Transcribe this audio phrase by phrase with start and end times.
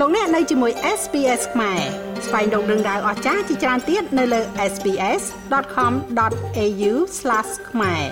[0.00, 1.80] លោកអ្នកនៅជាមួយ SPS ខ្មែរ
[2.26, 4.40] ស្វែងរកដឹងដៅអស្ចារ្យជាច្រើនទៀតនៅលើ
[4.72, 6.92] SPS.com.au/
[7.70, 8.04] ខ្មែរ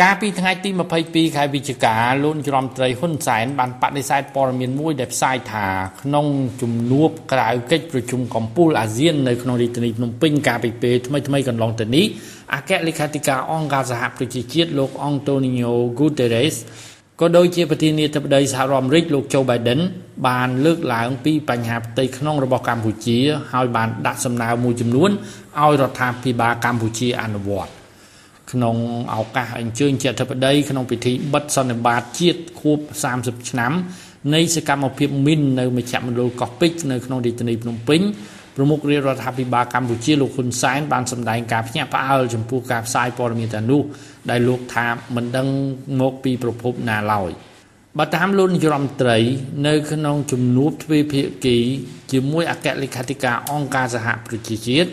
[0.00, 0.70] កាលពីថ្ងៃទី
[1.04, 5.66] 22ខែវិច្ឆិកាលោកច្រំត្រីហ៊ុនសែនបានបដិសេធព័ត៌មានមួយដែលផ្សាយថា
[6.02, 6.26] ក្នុង
[6.62, 12.06] ជំនួបក្រៅកិច្ចប្រជុំកំពូលអាស៊ាននៅក្នុងរាជធានីភ្នំពេញកាលពីពេលថ្មីថ្មីកន្លងទៅនេះ
[12.54, 16.54] អគ្គលេខាធិការអង្គការសហប្រជាជាតិលោកអង់តូនីញ៉ូហ្គូតេរ៉េស
[17.20, 19.80] ក៏ដូចជាប្រធានាធិបតីសហរដ្ឋអាមេរិកលោកโจ Biden
[20.26, 23.18] បានលើកឡើងពីបញ្ហាផ្ទៃក្នុងរបស់កម្ពុជា
[23.52, 25.10] ហើយបានដាក់សំណើមួយចំនួន
[25.60, 27.70] ឲ្យរដ្ឋាភិបាលកម្ពុជាអនុវត្ត
[28.52, 28.76] ក្នុង
[29.14, 32.78] ឱកាសអញ្ជើញជាអធិបតីក្នុងពិធីបិទសន្និបាតជាតិខួប
[33.14, 33.72] 30ឆ្នាំ
[34.34, 38.00] នៃសកម្មភាពមីននៅមជ្ឈមណ្ឌលកោះពេជ្រនៅក្នុងរាជធានីភ្នំពេញ
[38.58, 43.82] ប្រមុខរាជរដ្ឋាភិបាលកម្ពុជាលោកហ៊ុនសែនបានសម្ដែងការភ្ញាក់ផ្អើលចំពោះការផ្សាយព័ត៌មានទាំងនោះ
[44.30, 44.86] ដែលលោកថា
[45.16, 45.48] មិនដឹង
[46.00, 47.30] មកពីប្រភពណាឡើយ
[47.98, 49.18] បើតាមលោកនាយរដ្ឋមន្ត្រី
[49.66, 51.58] នៅក្នុងជំនួបទ្វេភាគី
[52.12, 54.90] ជាមួយអគ្គលេខាធិការអង្គការសហប្រជាជាតិ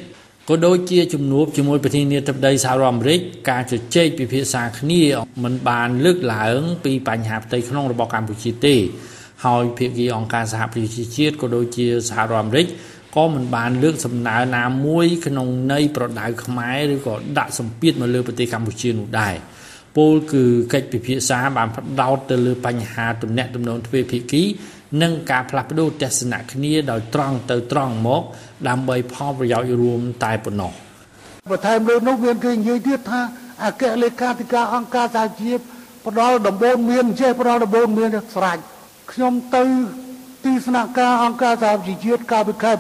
[0.50, 3.20] ក៏ដូចជាជំនួបជាមួយប្រធានាធិបតីសហរដ្ឋអាមេរិក
[3.50, 5.02] ការជជែកពិភាក្សាគ្នា
[5.44, 8.76] មិនបានលើកឡើងពីបញ្ហាផ្ទៃក្នុងរបស់កម្ពុជាទេ
[9.46, 12.68] ហើយភាគីអង្គការសហប្រជាជាតិក៏ដូចជាសហរដ្ឋអាមេរិក
[13.16, 19.36] ក៏មិនបានលើកសំណើណាមួយក្នុងន័យប្រដៅខ្មែរឬក៏ដាក់សម្ពាធមកលើប្រទេសកម្ពុជានោះដែរ
[19.98, 24.44] ពលគឺកិច្ចពិភាក្សាបានផ្ដោតទៅលើបញ្ហាទំនាក់ទំនងទ្វេភាគី
[25.02, 28.24] និងការផ្លាស់ប្ដូរទស្សនៈគ្នាដោយត្រង់ទៅត្រង់មក
[28.68, 30.72] ដើម្បីផលប្រយោជន៍រួមតែប៉ុណ្ណោះ
[31.52, 33.22] បន្ថែមលើនោះមានគេនិយាយទៀតថា
[33.66, 35.60] អគ្គលេខាធិការអង្គការសហជីព
[36.08, 38.58] ផ្ដល់ដំបូន្មានចេះផ្ដល់ដំបូន្មានស្រេច
[39.12, 39.64] ខ្ញុំទៅ
[40.46, 42.72] ទីស្នាក់ការអង្គការសហជីវជាតិកាលពីខែ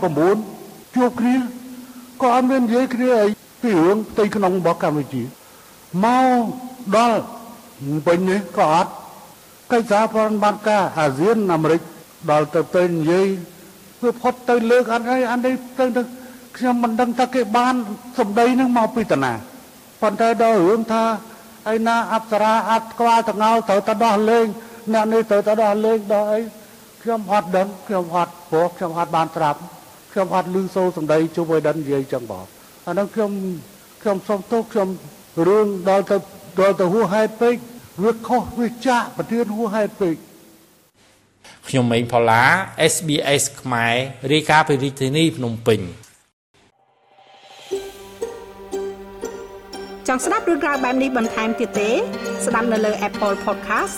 [0.43, 1.35] 9ជួបគ្នា
[2.21, 3.27] ក៏អត់មាននិយាយគ្នាអី
[3.61, 5.23] ពីរឿងផ្ទៃក្នុងរបស់កម្ពុជា
[6.03, 6.05] ម
[6.39, 6.43] ក
[6.95, 7.19] ដល់
[8.07, 8.91] ពេញនេះក៏អត់
[9.71, 11.81] កិច្ចសហប្រតិបត្តិការអាស៊ានអាមេរិក
[12.31, 13.27] ដល់ទៅទៅនិយាយ
[14.01, 16.01] វាផុតទៅលើកអត់អីអានេះទៅទៅ
[16.57, 17.75] ខ្ញុំមិនដឹងថាគេបាន
[18.19, 19.33] សម្ដីនឹងមកពីតាណា
[20.01, 21.03] ប៉ុន្តែដល់រឿងថា
[21.73, 24.45] ឯណាអប្សរាអត់ក្បាលតងោត្រូវទៅដោះលេង
[24.93, 26.41] អ្នកនេះត្រូវទៅដោះលេងដល់អី
[27.05, 29.59] ខ្ញុំអត់ដឹងខ្ញុំអត់ព្រោះខ្ញុំអត់បានត្រាប់
[30.13, 32.45] ខ្ញុំអត់ឮសូរសម្ដីជួបឲ្យដឹងនិយាយចឹងបង
[32.87, 33.31] អានោះខ្ញុំ
[34.01, 34.87] ខ្ញុំសុំទោសខ្ញុំ
[35.47, 36.17] រឿងដល់ទៅ
[36.59, 37.55] ដល់ទៅហួសហេតុពេក
[38.03, 40.15] វាខុសវាចាក់ប្រធានហួសហេតុពេក
[41.67, 42.43] ខ្ញុំម៉េងផល្លា
[42.93, 43.95] SBS ខ្មែរ
[44.33, 45.79] រាយការណ៍ពីរាជធានីភ្នំពេញ
[50.07, 51.89] ចង់ស្ដាប់រឿងក្រៅបែបនេះបន្ថែមទៀតទេ
[52.45, 53.97] ស្ដាប់នៅលើ Apple Podcast